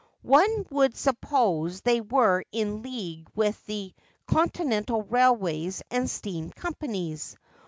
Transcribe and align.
One 0.23 0.65
would 0.71 0.97
suppose 0.97 1.81
they 1.81 2.01
were 2.01 2.43
in 2.51 2.81
league 2.81 3.27
with 3.35 3.63
the 3.67 3.93
Con 4.25 4.49
tinental 4.49 5.05
railways 5.07 5.83
and 5.91 6.09
steam 6.09 6.49
companies. 6.49 7.37